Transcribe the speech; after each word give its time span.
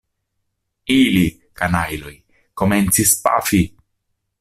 Ili, 0.95 1.25
kanajloj, 1.61 2.15
komencis 2.63 3.17
pafi! 3.27 3.65